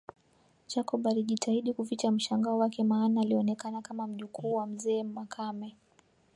Jacob 0.67 1.07
alijitahidi 1.07 1.73
kuficha 1.73 2.11
mshangao 2.11 2.57
wake 2.57 2.83
maana 2.83 3.21
alionekana 3.21 3.81
kama 3.81 4.07
mjukuu 4.07 4.53
wa 4.55 4.67
mzee 4.67 5.03
Makame 5.03 5.75